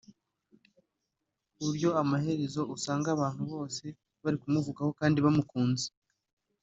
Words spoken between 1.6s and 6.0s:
buryo amaherezo usanga abantu bose bari kumuvugaho kandi bamukunze